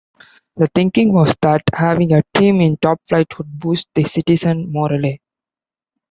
[0.55, 5.19] The thinking was that having a team in top-flight would boost the citizens' morale.